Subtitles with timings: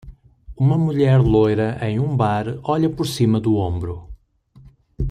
[0.57, 4.09] Uma mulher loira em um bar olha por cima do ombro.